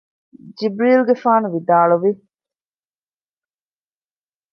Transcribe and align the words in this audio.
ޖިބްރީލުގެފާނު 0.57 1.47
ވިދާޅުވި 1.53 2.11